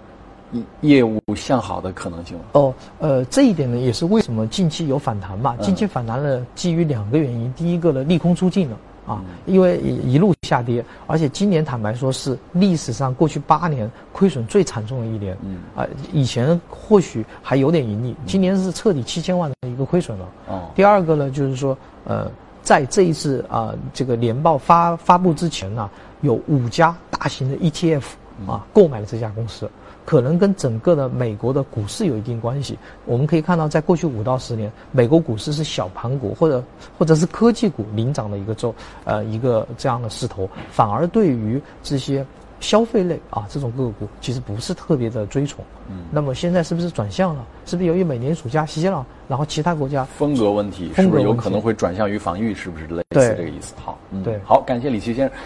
[0.82, 2.44] 业务向好的可能性吗？
[2.52, 5.56] 哦，呃，这一点呢也是为什么近期有反弹嘛？
[5.62, 8.76] 近期反弹了，基于两个原因，第一个呢利空出尽了。
[9.06, 15.36] 啊，因为一路下跌，而且今年坦白说是历史上过去八年亏损最惨重的一年。
[15.42, 20.28] 嗯，啊，以前或许还有点盈利，今年是彻底七千万的一个亏损了。
[20.48, 20.70] 哦。
[20.74, 22.30] 第二个呢，就是说，呃，
[22.62, 25.90] 在这一次啊这个年报发发布之前呢，
[26.22, 28.02] 有五家大型的 ETF
[28.46, 29.70] 啊购买了这家公司，
[30.04, 32.78] 可能跟整个的美国的股市有一定关系。
[33.06, 36.62] 我们可以看到，在过去五到十年，美国股市是小盘股或者
[36.98, 42.24] 或者是科技股领涨的一个周，呃，一个这样的势头，反而对于这些
[42.60, 45.64] 消费类啊这种个股，其实不是特别的追崇。
[45.88, 47.44] 嗯，那么现在是不是转向了？
[47.66, 52.54] 是不是由于美联储加息了，然后其他国家风格问题是不是有可能会转向于防御？
[52.54, 53.74] 是不是类似这个意思？
[53.82, 55.36] 好，嗯对，好，感谢李琦先生。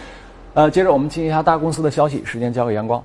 [0.55, 3.03] 呃，接着我们听一下大公司的消息，时间交给阳光。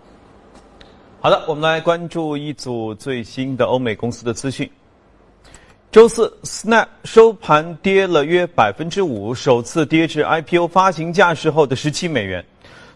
[1.24, 4.70] 好的，我们来关注一组最新的欧美公司的资讯。
[5.90, 12.44] 周四，Snap 收盘跌了约百分之五，首次跌至 IPO 发行价时候的十七美元。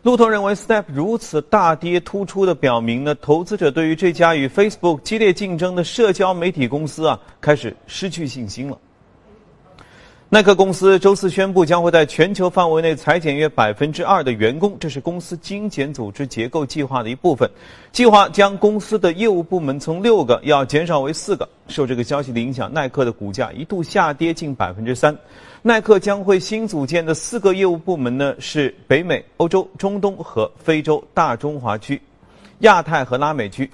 [0.04, 8.78] 路透认为，Snap 如此大跌，突出的表明呢，投资者对于这家与 Facebook 激烈竞争的社交媒体公司啊，开始失去信心了。
[10.30, 17.50] 耐克公司周四宣布，将会在全球范围内裁减约百分之二的员工，这是公司精简组织结构计划的一部分。
[17.94, 21.48] 计划将公司的业务部门从六个要减少为四个。
[21.70, 25.18] 受这个消息的影响，耐克的股价一度下跌近百分之三。
[25.62, 32.02] 耐克将会新组建的四个业务部门呢，是北美、欧洲、中东和非洲大中华区、
[32.60, 33.70] 亚太和拉美区。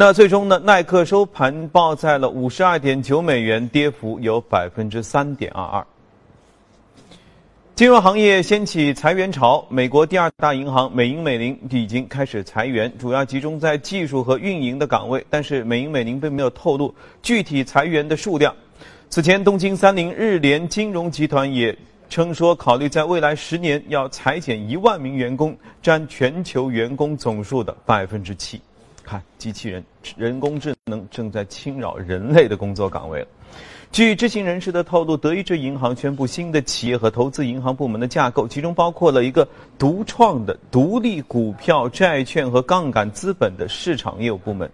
[0.00, 0.58] 那最终呢？
[0.60, 5.86] 耐克收盘报在了五十二点九美元，跌幅有百分之三点二二。
[7.74, 18.56] 金融行业掀起裁员潮，美国第二大银行美银美林已经开始裁员，主要集中在技术和运营的岗位，但是美银美林并没有透露具体裁员的数量。
[19.10, 21.76] 此前，东京三菱日联金融集团也
[22.08, 28.58] 称说，考虑在未来十年要裁减一万名员工，占全球员工总数的百分之七。
[29.04, 29.84] 看，机器人、
[30.16, 33.26] 人工智能正在侵扰人类的工作岗位了。
[33.92, 39.46] 据知情人士的透露，德意志银行宣布新的企业和投资银行部门的架构，其中包括了一个
[39.78, 44.70] 独创的独立股票、债券和杠杆资本的市场业务部门。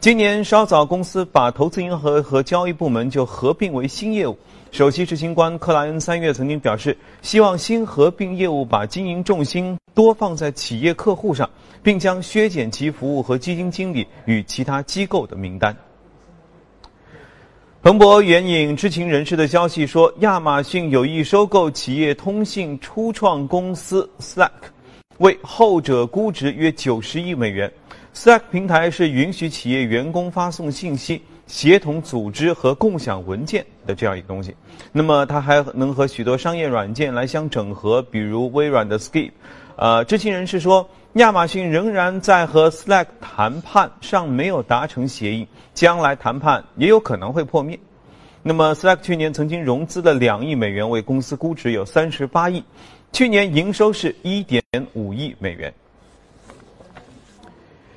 [0.00, 4.36] 今年稍早，公司把投资银行和交易部门就合并为新业务。
[4.72, 11.48] 首席执行官克莱恩三月曾经表示，希望新合并业务把经营重心多放在企业客户上，
[11.82, 15.76] 并将削减其服务和基金经理与其他机构的名单。
[17.82, 24.48] 彭博援引知情人士的消息说，亚马逊有意收购企业通信初创公司 Slack，
[25.18, 27.70] 为后者估值约九十亿美元。
[28.14, 31.20] Slack 平台是允许企业员工发送信息。
[31.52, 34.56] 协同组织和共享文件的这样一个东西，
[34.90, 39.32] 那么它还能和许多商业软件来相整合，比如微软的 Skype。
[39.76, 47.78] 呃，知情人士说，亚马逊仍然在和 Slack 谈判，尚没有达成协议，将来谈判也有可能会破灭。
[48.42, 52.64] 那么 Slack 去年曾经融资了两亿美元，为公司估值有三十八亿，
[53.12, 54.62] 去年营收是一点
[54.94, 55.70] 五亿美元。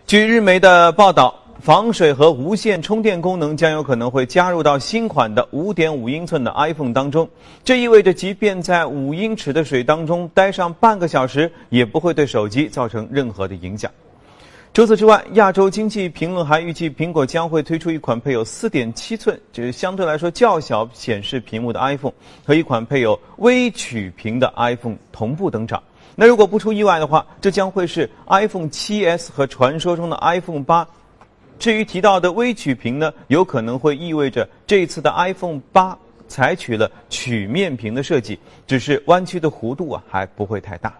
[0.05, 1.33] 据日媒的报道。
[1.59, 7.27] 防水和无线充电功能将有可能会加入到新款的5.5英寸的 iPhone 当中，
[7.63, 13.89] 这意味着即便在五英尺的水当中待上半个小时，也不会对手机造成任何的影响。
[14.75, 22.13] 除此之外，亚洲经济评论还预计苹果将会推出一款配有4.7寸，就是相对来说较小显示屏幕的 iPhone
[22.45, 25.81] 和一款配有微曲屏的 iPhone 同步登场。
[26.15, 30.85] 那如果不出意外的话，这将会是 iPhone 7s 和传说中的 iPhone 8。
[31.57, 38.37] 至于提到的微曲屏呢，有可能会意味着这次的 iPhone 八采取了曲面屏的设计，
[38.67, 40.93] 只是弯曲的弧度啊还不会太大。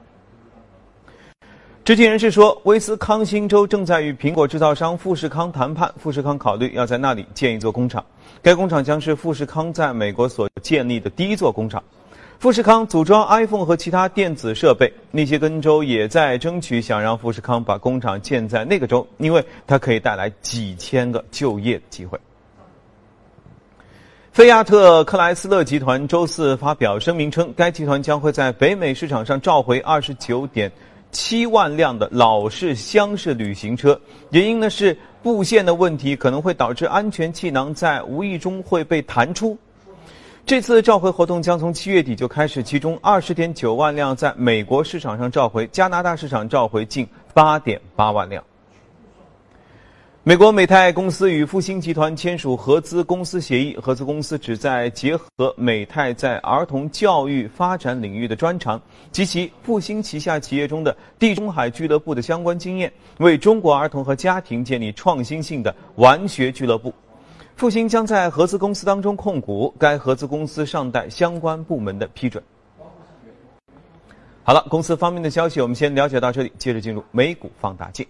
[1.84, 8.04] 知情人士说，威斯康星州正在与苹果制造商富士康谈判，富士康考虑要在那里建一座工厂，
[8.42, 11.84] 该工厂将是富士康在美国所建立的第一座工厂。
[12.46, 22.20] 富士康组装 iPhone 和其他电子设备，密歇根州也在争取想让富士康把工厂建在那个州，因为它可以带来几千个就业机会。
[24.32, 30.72] 菲亚特克莱斯勒集团周四发表声明称，该集团将会在北美市场上召回二十九点
[31.12, 39.58] 七万辆的老式厢式旅行车，原因呢是布线的问题可能会导致安全气囊在无意中会被弹出。
[40.46, 48.44] 这次召回活动将从七月底就开始，其中二十点九万辆在美国市场上召回，加拿大市场召回近八点八万辆。
[50.22, 58.80] 美国美泰公司与复星集团签署合资公司协议，合资公司旨在结合美泰在儿童教育发展领域的专长
[59.12, 66.94] 及其复星旗下企业中的地中海俱乐部的相关经验，为中国儿童和家庭建立创新性的玩学俱乐部。
[67.56, 72.44] 复兴将在合资公司当中控股，该合资公司尚待相关部门的批准。
[74.44, 78.06] 好了，公司方面的消息我们先了解到这里，接着进入美股放大镜。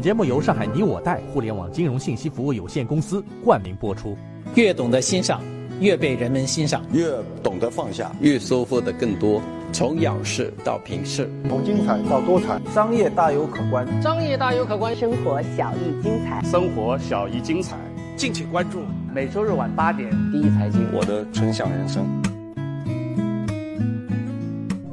[0.00, 4.16] 本节目由上海你我贷互联网金融信息服务有限公司冠名播出。
[4.54, 5.42] 越懂得欣赏，
[5.78, 7.04] 越被人们欣赏；越
[7.42, 9.42] 懂得放下，越收获的更多。
[9.74, 17.76] 从仰视到平视，从精彩到多彩，商业大有可观，商业大有可观，生活小亦精彩，生活小亦精彩。
[18.16, 18.80] 敬请关注
[19.14, 22.06] 每周日晚八点第一财经，我的纯享人生。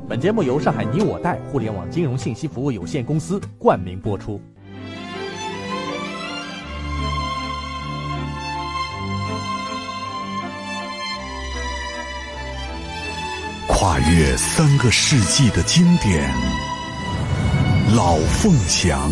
[0.10, 4.42] 本节目由上海你我贷互联网金融信息服务有限公司冠名播出。
[13.88, 16.30] 跨越三个世纪的经典，
[17.96, 19.10] 《老凤祥》。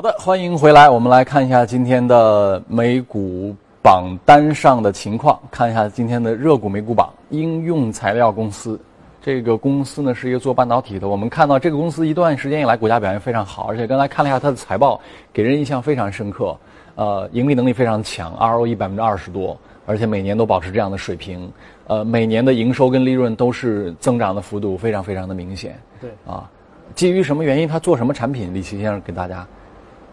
[0.00, 0.88] 好的，欢迎回来。
[0.88, 7.12] 我们来看一下今天的美股榜单上的情况，看一下今天的热股美股榜。
[7.28, 8.80] 应用材料公司，
[9.20, 11.06] 这个公司呢是一个做半导体的。
[11.06, 14.98] 我们看到这个公司一段时间以来股价表现非常好，而且刚才看了一下它的财报，
[15.34, 16.56] 给人印象非常深刻。
[16.94, 21.52] 呃，盈利能力非常强，ROE 百分之二十多，而且每年都保持这样的水平。
[21.88, 25.78] 呃，每年的营收跟利润都是增长的幅度非常非常的明显。
[26.00, 26.48] 对啊，
[26.94, 27.68] 基于什么原因？
[27.68, 28.54] 它做什么产品？
[28.54, 29.46] 李奇先生给大家。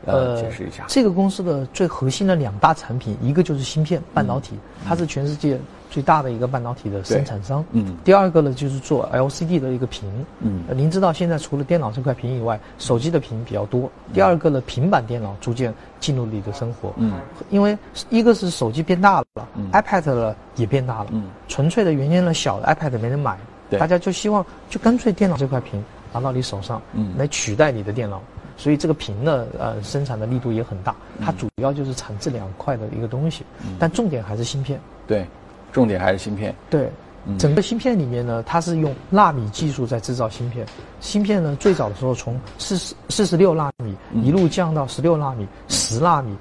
[0.06, 4.56] 呃，解释一下，这个公司的最核心的两大产品，一个就是芯片半导体，
[4.86, 7.64] 它是全世界最大的一个半导体的生产商。
[7.72, 10.10] 嗯，第二个呢就是做 LCD 的一个屏。
[10.40, 13.90] 嗯，您知道现在除了电脑这块屏以外，手机的屏比较多。
[14.14, 16.94] 第二个呢，平板电脑逐渐进入你的生活。
[16.98, 17.14] 嗯，
[17.50, 17.78] 因为
[18.10, 21.08] 一个是手机变大了，iPad 了也变大了。
[21.12, 23.38] 嗯，纯粹的原先的，小的 iPad 没人买，
[23.72, 25.84] 大家就希望就干脆电脑这块屏
[26.14, 28.22] 拿到你手上，嗯，来取代你的电脑。
[28.58, 33.46] 所以这个屏呢，呃，生产的力度也很大，它主要就是产这两块的一个东西，
[33.78, 34.80] 但重点还是芯片。
[35.06, 35.26] 对，
[35.72, 36.54] 重点还是芯片。
[36.70, 36.89] 对，
[37.38, 40.65] 整个芯片里面呢，它是用纳米技术在制造芯片。
[41.00, 46.36] 芯片呢，最早的时候从四十四十六纳米一路降到十六纳米、十纳米，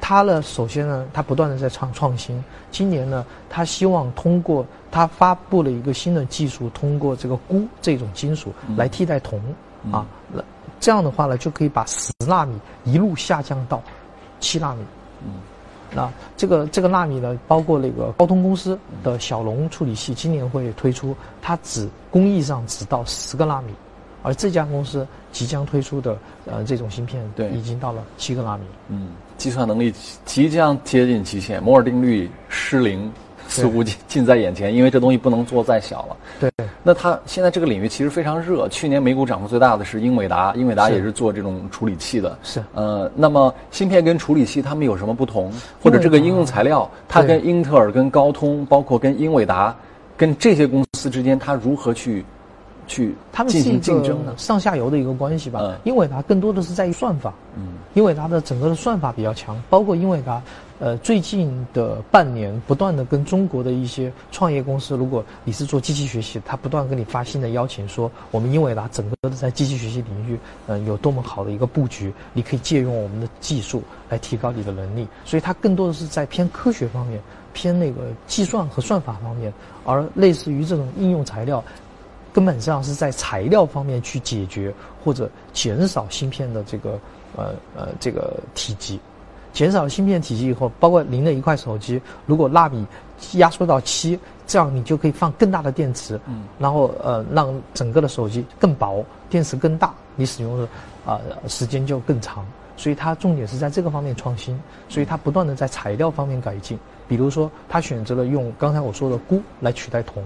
[0.00, 2.42] 它呢，首先呢，它不断的在创创新。
[2.72, 9.40] 今年呢，它希望通过它发布了一个新的技术，通过这个钴这种金属来替代铜
[9.92, 10.06] 啊。
[10.32, 10.42] 那
[10.78, 13.82] 这样的话呢，就可以把十纳米一路下降到
[14.38, 14.82] 七纳米。
[15.24, 15.32] 嗯，
[15.94, 23.74] 那这个这个纳米呢，包括那个高通公司的小龙处理器，今年会推出，它只工艺上只到十个纳米，
[24.22, 26.16] 而这家公司即将推出的
[26.46, 28.64] 呃这种芯片，对，已经到了七个纳米。
[28.88, 29.92] 嗯，计算能力
[30.24, 33.12] 即将接近极限，摩尔定律失灵。
[33.48, 36.16] 似乎近近在眼前，因为这东西不能做再小了。
[36.38, 38.68] 对，那它现在这个领域其实非常热。
[38.68, 42.38] 去年美股涨幅最大的是英伟达，英伟达也是做这种处理器的。
[42.42, 45.52] 是，呃，那么芯片跟处理器它们有什么不同？
[45.82, 49.76] 或者这个应用材料，它跟英特尔、跟高通，包括跟英伟达，
[50.16, 52.24] 跟这些公司之间，它如何去
[52.90, 53.14] 去
[53.46, 54.36] 进行竞争的？
[54.36, 55.60] 上下游的一个关系吧。
[55.62, 57.32] 嗯，英伟达更多的是在于算法。
[57.56, 60.42] 嗯，英伟达的整个的算法比较强，包括英伟达。
[60.80, 75.06] 呃，最近的半年，不断的跟中国的一些创业公司，如果你是做机器学习，他不断跟你发新的邀请，说我们英伟达整个的在机器学习领域，嗯，有多么好的一个布局，你可以借用我们的技术来提高你的能力。
[75.22, 77.20] 所以它更多的是在偏科学方面，
[77.52, 79.52] 偏那个计算和算法方面，
[79.84, 81.62] 而类似于这种应用材料，
[82.32, 84.72] 根本上是在材料方面去解决
[85.04, 86.98] 或者减少芯片的这个
[87.36, 89.00] 呃呃这个体积。
[89.52, 92.86] 减少芯片体积以后，包括您的一块手机，如果纳米
[93.32, 100.68] 压缩到七，这样你就可以放更大的电池，嗯，然后呃让整个的手机更薄，电池更大，你使用的
[101.04, 102.46] 啊时间就更长。
[102.76, 104.58] 所以它重点是在这个方面创新，
[104.88, 106.78] 所以它不断的在材料方面改进。
[107.06, 110.22] 比如说，它选择了用刚才我说的钴来取代铜，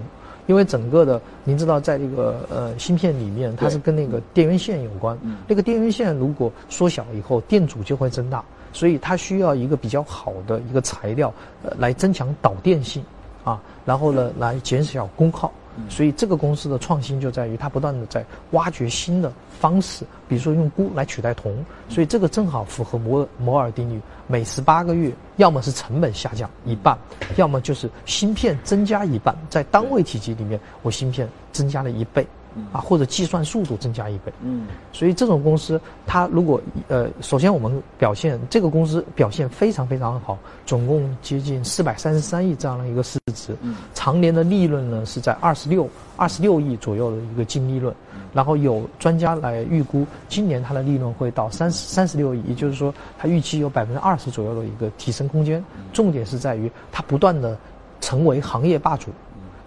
[0.47, 5.17] 因为整个的您知道，在这个呃芯片里面，它是跟那个电源线有关，
[5.47, 8.43] 那个电源线如果缩小以后，电阻就会增大。
[8.73, 11.33] 所以它需要一个比较好的一个材料，
[11.63, 13.01] 呃，来增强导电性，
[13.45, 15.49] 啊，然后呢，来减少功耗。
[15.89, 21.53] 所以这个公司的创新就在于它不断的在挖掘新的方式，比如说用钴来取代铜。
[21.89, 26.97] 所以这个正好符合摩摩尔定律，每十八个月，要么是成本下降一半，
[27.35, 32.25] 要么就是芯片增加一半，在单位体积里面，我芯片增加了一倍。
[32.71, 34.31] 啊，或者计算速度增加一倍。
[34.41, 47.93] 嗯，所以这种公司，它如果呃，首先我们表现这个公司表现非常非常好，总共接近四百三十三亿这样的一个市值，嗯，常年的利润呢是在二十六二十六亿左右的一个净利润，
[48.33, 55.63] 然后有专家来预估今年它的利润会到三十三十六亿，也就是说它预期有百分之二十左右的一个提升空间。
[55.91, 57.57] 重点是在于它不断的
[58.01, 59.11] 成为行业霸主。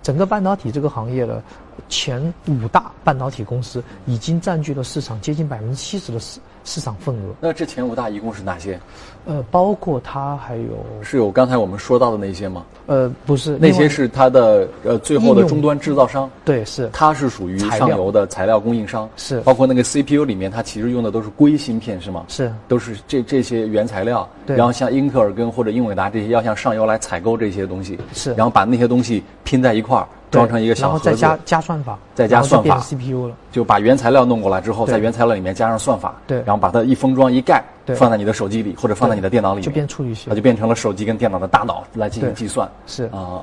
[0.02, 1.42] 整个半导体这个行业的
[1.88, 7.34] 前五大半导体公司已经占据了市场接近百分之七十的市市场份额。
[7.40, 8.78] 那这前五大一共是哪些？
[9.26, 12.64] 呃，包括它还有是有刚才我们说到的那些吗？
[12.86, 16.30] 呃，不是，那些是它的呃最后的终端制造商。
[16.44, 19.08] 对，是它是属于上游的材料供应商。
[19.16, 22.24] 是，包括那个 CPU 里面，它其实用的都是硅芯片，是吗？
[22.28, 24.26] 是，都是这这些原材料。
[24.46, 24.56] 对。
[24.56, 27.98] 然后像英特尔跟或者英伟达这些要向上游来采购这些东西。
[28.14, 28.32] 是。
[28.34, 30.08] 然后把那些东西拼在一块儿。
[30.30, 37.64] 装成一个小盒子，然后再加加算法，再加算法，CPU 了，就把原材料弄过来之后，在原材料里面加上算法，对，然后把它一封装一盖，
[37.96, 43.42] 放在你的手机里或者放在你的电脑里，就变处理器，它就变成了手机跟电脑的大脑来进行计算，是啊。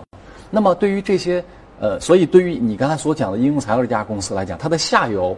[0.51, 1.43] 那么对于这些
[1.79, 5.35] 呃，所以对于你刚才所讲的应用材料这家公司来讲，它的下游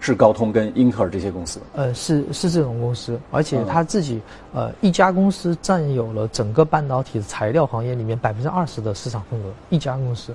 [0.00, 4.20] 是高通跟英特尔这些公司，呃，是是这种公司，而且它自己
[4.54, 10.34] 呃一家公司占有了整个半导体材料行业里面百分之二十的市场份额，一家公司。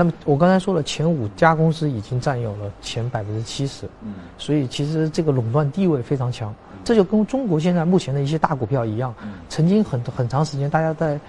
[0.00, 6.54] 那么我刚才说了，前五家公司已经占有了前百分之七十，嗯，所以其实这个垄断地位非常强。
[6.82, 9.14] 这就跟中国现在目前的一些大股票一样，
[9.50, 11.20] 曾经很很长时间大家在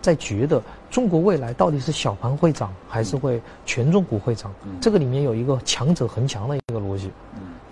[0.00, 4.50] 在觉得中国未来到底是小盘会涨还是会权重股会涨？
[4.80, 7.10] 这个里面有一个强者恒强的一个逻辑。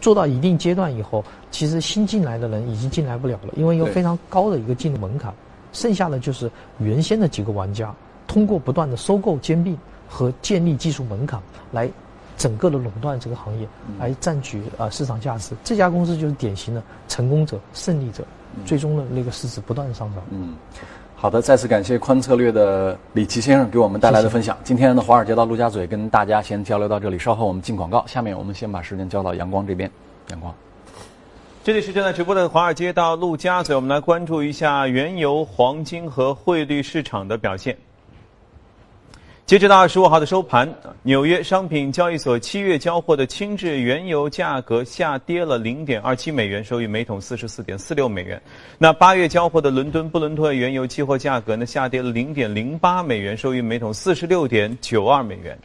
[0.02, 5.32] 做到一定阶段以后，其实新进来的人已经进来不了了，因为有非常高的一个进入门槛，
[5.72, 7.90] 剩下的就是原先的几个玩家
[8.26, 9.74] 通过不断的收购兼并。
[10.12, 11.40] 和建立技术门槛
[11.70, 11.88] 来
[12.36, 13.66] 整个的垄断这个行业，
[13.98, 15.54] 来占据啊市场价值。
[15.64, 18.22] 这家公司就是典型的成功者、胜利者，
[18.66, 20.22] 最终的那个市值不断上涨。
[20.30, 20.54] 嗯，
[21.16, 24.58] 好的，再次感谢宽策略的李琦先生给我们带来的分享。
[24.62, 28.04] 今天的华尔街到陆家嘴跟大家先交流到这里，稍后我们进广告。
[28.06, 29.90] 下面我们先把时间交到阳光这边。
[30.30, 30.54] 阳光，
[31.64, 37.76] 这里是正在直播的华尔街到陆家嘴，我们来关注一下原油、黄金和汇率市场的表现。
[39.52, 40.66] 截止到二十五号的收盘，
[41.02, 48.40] 纽约商品交易所七月交货的轻质原油价格下跌了零点二七美元，收于每桶四十四点四六美元。
[48.78, 55.58] 那八月交货的伦敦布伦特原油期货价格呢，下跌了零点零八美元，收于每桶四十六点九二美元。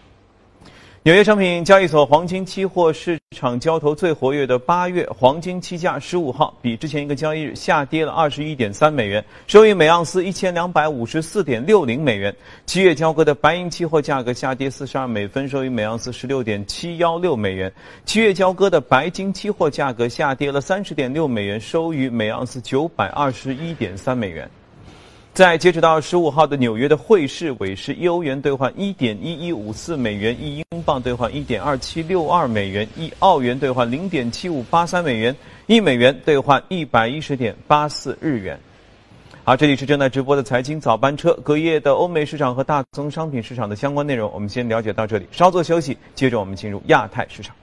[1.03, 12.35] 纽约商品交易所黄金期货市场交投最活跃的八月黄金期价，十五号比之前一个交易日下跌了二十一点三美元，收于每盎司一千两百五十四点六零美元。
[12.65, 17.71] 七月交割的白银期货价格下跌四十二美分，收于每盎司十六点七幺六美元。
[18.05, 24.49] 七月交割的白金期货价格下跌了三十点六美元，收于每盎司九百二十一点三美元。
[25.37, 35.35] 在截止到十五号的纽约的汇市尾市，一欧元兑换一点一一五四美元，一英镑兑换一点二七六二美元，一澳元兑换零点七五八三美元，
[35.67, 38.59] 一美元兑换一百一十点八四日元。
[39.43, 47.55] 好，这里是正在直播的财经早班车，隔夜的欧美市场和大宗商品市场的相关内容，我们先了解到这里，稍作休息，接着我们进入亚太市场。